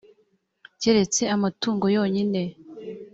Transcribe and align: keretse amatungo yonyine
keretse 0.81 1.21
amatungo 1.35 1.85
yonyine 1.95 2.43